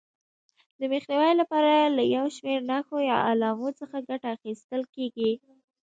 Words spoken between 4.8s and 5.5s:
کېږي.